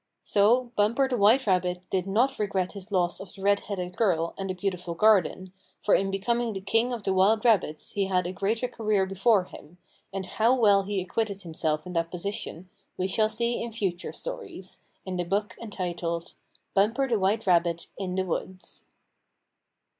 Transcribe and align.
So 0.23 0.71
Bumper 0.75 1.07
the 1.07 1.15
White 1.15 1.45
Rabbit 1.45 1.87
did 1.91 2.07
not 2.07 2.39
regret 2.39 2.71
his 2.71 2.91
loss 2.91 3.19
of 3.19 3.35
the 3.35 3.43
red 3.43 3.59
headed 3.59 3.95
girl 3.95 4.33
and 4.35 4.49
the 4.49 4.55
beautiful 4.55 4.95
garden, 4.95 5.53
for 5.79 5.93
in 5.93 6.09
becoming 6.09 6.53
the 6.53 6.59
king 6.59 6.91
of 6.91 7.03
the 7.03 7.13
wild 7.13 7.45
rabbits 7.45 7.91
he 7.91 8.05
had 8.07 8.25
a 8.25 8.31
greater 8.31 8.67
career 8.67 9.05
before 9.05 9.43
him, 9.43 9.77
and 10.11 10.25
how 10.25 10.55
well 10.55 10.81
he 10.81 10.99
acquitted 11.01 11.43
himself 11.43 11.85
in 11.85 11.93
that 11.93 12.09
position 12.09 12.67
we 12.97 13.07
shall 13.07 13.29
see 13.29 13.61
in 13.61 13.71
future 13.71 14.11
stories, 14.11 14.79
in 15.05 15.17
the 15.17 15.23
book 15.23 15.55
entitled 15.61 16.33
"Bumper 16.73 17.07
the 17.07 17.19
White 17.19 17.45
Rabbit 17.45 17.85
in 17.95 18.15
the 18.15 18.23
Woods." 18.25 18.85